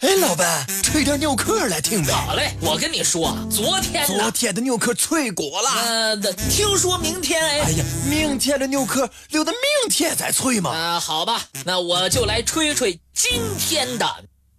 [0.00, 2.10] 哎，老板，吹点牛壳来听呗。
[2.10, 5.68] 好嘞，我跟你说，昨天昨天的牛壳脆果了。
[5.68, 6.16] 呃，
[6.48, 7.60] 听说明天哎。
[7.60, 10.70] 哎呀，明天的牛壳留到明天再吹嘛。
[10.70, 14.06] 啊，好吧，那我就来吹吹今天的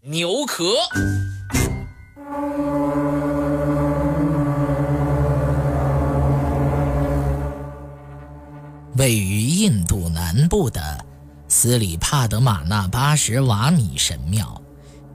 [0.01, 0.75] 牛壳。
[8.95, 11.03] 位于印度南部的
[11.47, 14.60] 斯里帕德玛纳巴什瓦米神庙。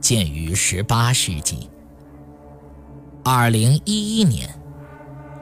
[0.06, 1.68] 建于18世纪。
[3.24, 4.48] 2011年，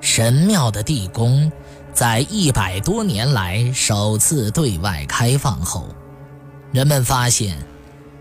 [0.00, 1.52] 神庙的地宫
[1.92, 5.86] 在一百多年来首次对外开放后，
[6.72, 7.58] 人们发现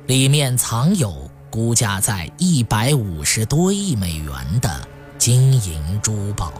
[0.05, 4.85] 里面藏有估价在150多亿美元的
[5.17, 6.51] 金银珠宝。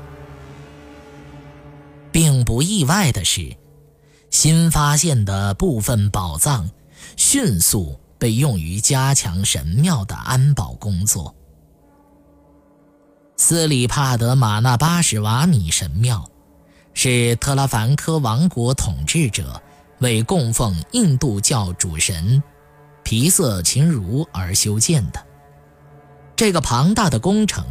[2.10, 3.54] 并不意外的是，
[4.30, 6.72] 新发现的部分宝藏
[7.18, 8.00] 迅速。
[8.24, 11.36] 被用于加强神庙的安保工作。
[13.36, 16.26] 斯里帕德玛纳巴什瓦米神庙
[16.94, 19.62] 是特拉凡科王国统治者
[20.00, 22.42] 为供奉印度教主神
[23.04, 25.22] 皮色琴如而修建的。
[26.34, 27.66] 这个庞大的工程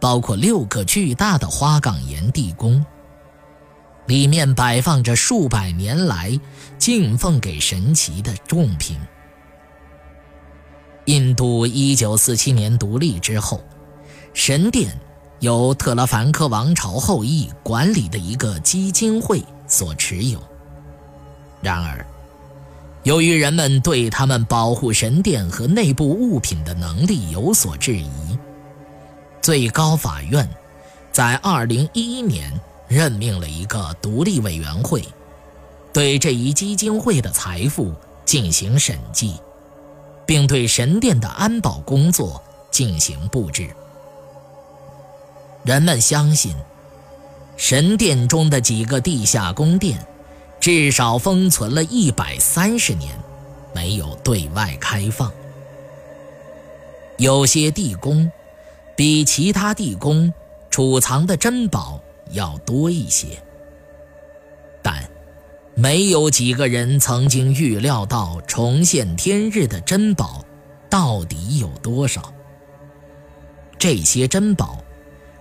[0.00, 2.82] 包括六个巨大的花岗岩地宫，
[4.06, 6.40] 里面摆放着数百年来
[6.78, 8.98] 敬奉给神祇的贡品。
[11.06, 13.60] 印度1947年独立之后，
[14.34, 14.96] 神殿
[15.40, 20.40] 由特拉凡科王朝后裔管理的一个基金会所持有。
[21.60, 22.06] 然而，
[23.02, 28.38] 由于人们对他们保护神殿和内部物品的能力有所质疑，
[29.40, 30.48] 最高法院
[31.10, 35.04] 在2011年任命了一个独立委员会，
[35.92, 37.92] 对这一基金会的财富
[38.24, 39.34] 进行审计。
[40.32, 43.68] 并对神殿的安保工作进行布置。
[45.62, 46.56] 人们相信，
[47.58, 50.02] 神殿中的几个地下宫殿
[50.58, 53.14] 至少封存了一百三十年，
[53.74, 55.30] 没有对外开放。
[57.18, 58.32] 有些地宫
[58.96, 60.32] 比其他地宫
[60.70, 63.38] 储藏的珍宝要多一些，
[65.74, 70.44] 没有几个人曾经预料到重现天日的珍宝
[70.90, 72.32] 到底有多少。
[73.78, 74.78] 这些珍宝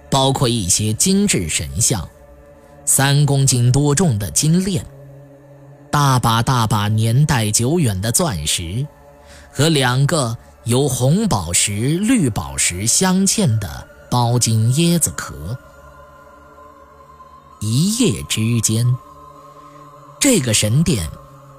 [0.09, 2.07] 包括一些精致神像、
[2.85, 4.85] 三公斤多重的金链、
[5.91, 8.85] 大把大把年代久远的钻石
[9.51, 15.57] 和两个由红宝石、绿宝石镶嵌的包金椰子壳。
[17.59, 18.85] 一夜之间。
[20.21, 21.09] 这个神殿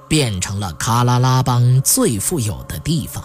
[0.07, 3.21] 变成了喀拉拉邦最富有的地方，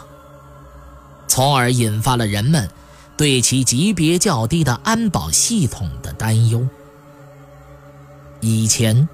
[1.29, 2.69] 从而引发了人们
[3.17, 6.67] 对其级别较低的安保系统的担忧。
[8.41, 9.09] 以前，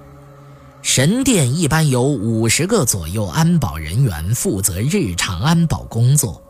[0.81, 6.41] 神殿一般有五十个左右安保人员负责日常安保工作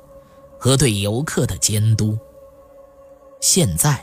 [0.57, 2.17] 和对游客的监督，
[3.41, 4.01] 现在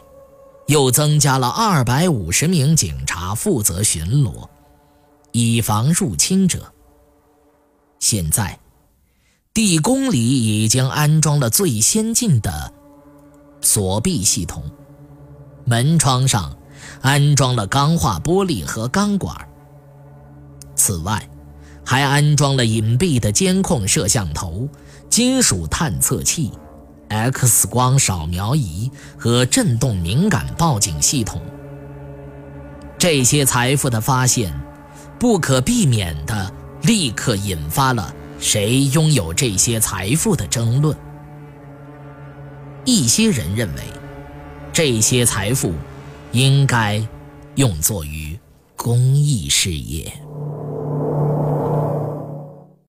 [0.67, 4.47] 又增加了二百五十名警察负责巡逻。
[5.33, 6.73] 以防入侵者。
[7.99, 8.59] 现在，
[9.55, 12.73] 地宫里已经安装了最先进的
[13.61, 14.65] 锁闭系统，
[15.65, 16.57] 门窗上
[17.01, 19.37] 安装了钢化玻璃和钢管。
[20.75, 21.29] 此外，
[21.85, 24.69] 还安装了隐蔽的监控摄像头、
[25.09, 26.51] 金属探测器、
[27.09, 31.41] X 光扫描仪和震动敏感报警系统。
[32.99, 34.53] 这些财富的发现。
[35.23, 36.53] 不可避免的
[36.83, 40.99] 立刻引发了谁拥有这些财富的争论。
[42.85, 43.83] 一些人认为，
[44.73, 45.75] 这些财富
[46.33, 47.01] 应该
[47.55, 48.37] 用作于
[48.75, 50.13] 公益事业。